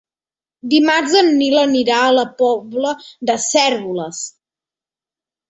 Dimarts 0.69 1.17
en 1.19 1.29
Nil 1.41 1.57
anirà 1.63 1.99
a 2.07 2.15
la 2.15 2.23
Pobla 2.41 2.95
de 3.31 3.37
Cérvoles. 3.45 4.25